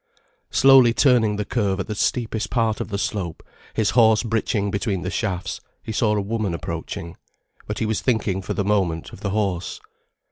Slowly 0.49 0.95
turning 0.95 1.35
the 1.35 1.45
curve 1.45 1.79
at 1.79 1.85
the 1.85 1.93
steepest 1.93 2.49
part 2.49 2.81
of 2.81 2.87
the 2.87 2.97
slope, 2.97 3.43
his 3.75 3.91
horse 3.91 4.23
britching 4.23 4.71
between 4.71 5.03
the 5.03 5.11
shafts, 5.11 5.61
he 5.83 5.91
saw 5.91 6.15
a 6.17 6.21
woman 6.21 6.55
approaching. 6.55 7.17
But 7.67 7.77
he 7.77 7.85
was 7.85 8.01
thinking 8.01 8.41
for 8.41 8.55
the 8.55 8.65
moment 8.65 9.13
of 9.13 9.19
the 9.19 9.29
horse. 9.29 9.79